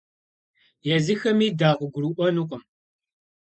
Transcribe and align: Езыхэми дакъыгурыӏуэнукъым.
Езыхэми 0.95 1.47
дакъыгурыӏуэнукъым. 1.59 2.63